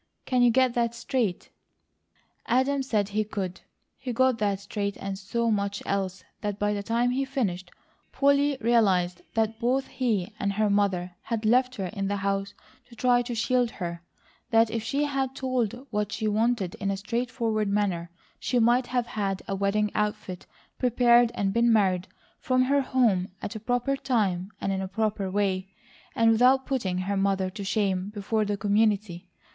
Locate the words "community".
28.57-29.29